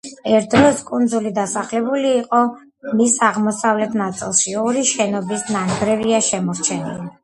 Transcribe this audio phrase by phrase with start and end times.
[0.35, 2.41] ერთ დროს კუნძული დასახლებული იყო
[2.87, 7.13] და მის აღმოსავლეთ ნაწილში ორი შენობის ნანგრევია შემორჩენილი.